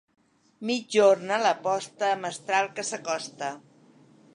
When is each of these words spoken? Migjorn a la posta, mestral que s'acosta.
Migjorn 0.69 1.35
a 1.37 1.39
la 1.43 1.53
posta, 1.69 2.11
mestral 2.25 2.75
que 2.79 2.91
s'acosta. 2.93 3.57